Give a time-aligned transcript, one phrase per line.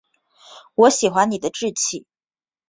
[0.73, 2.07] 我喜欢你的志气